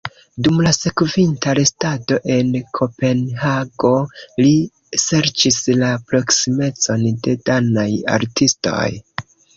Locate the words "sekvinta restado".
0.75-2.15